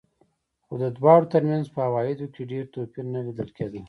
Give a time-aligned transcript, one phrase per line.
[0.65, 3.79] خو د دواړو ترمنځ په عوایدو کې ډېر توپیر نه لیدل کېده.